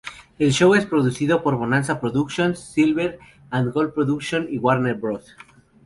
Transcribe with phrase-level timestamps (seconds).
[0.39, 3.19] El show es producido por Bonanza Productions, Silver
[3.51, 5.35] and Gold Productions, y Warner Bros.